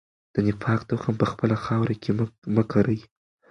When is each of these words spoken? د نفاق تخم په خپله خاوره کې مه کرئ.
د 0.33 0.35
نفاق 0.47 0.81
تخم 0.91 1.13
په 1.21 1.25
خپله 1.31 1.55
خاوره 1.65 1.95
کې 2.01 2.11
مه 2.55 2.63
کرئ. 2.71 2.99